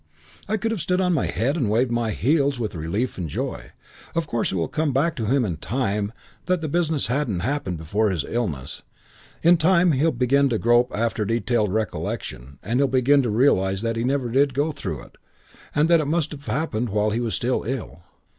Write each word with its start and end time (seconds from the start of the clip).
"I 0.47 0.57
could 0.57 0.71
have 0.71 0.81
stood 0.81 0.99
on 0.99 1.13
my 1.13 1.27
head 1.27 1.55
and 1.55 1.69
waved 1.69 1.91
my 1.91 2.09
heels 2.09 2.57
with 2.57 2.73
relief 2.73 3.19
and 3.19 3.29
joy. 3.29 3.69
Of 4.15 4.25
course 4.25 4.51
it 4.51 4.55
will 4.55 4.67
come 4.67 4.91
back 4.93 5.15
to 5.17 5.27
him 5.27 5.45
in 5.45 5.57
time 5.57 6.11
that 6.47 6.61
the 6.61 6.67
business 6.67 7.05
hadn't 7.05 7.41
happened 7.41 7.77
before 7.77 8.09
his 8.09 8.25
illness. 8.27 8.81
In 9.43 9.57
time 9.57 9.91
he'll 9.91 10.11
begin 10.11 10.49
to 10.49 10.57
grope 10.57 10.91
after 10.95 11.23
detailed 11.23 11.71
recollection, 11.71 12.57
and 12.63 12.79
he'll 12.79 12.87
begin 12.87 13.21
to 13.21 13.29
realise 13.29 13.83
that 13.83 13.95
he 13.95 14.03
never 14.03 14.29
did 14.29 14.55
go 14.55 14.71
through 14.71 15.03
it 15.03 15.17
and 15.75 15.87
that 15.87 15.99
it 15.99 16.05
must 16.07 16.31
have 16.31 16.47
happened 16.47 16.89
while 16.89 17.11
he 17.11 17.19
was 17.19 17.39
ill. 17.43 18.01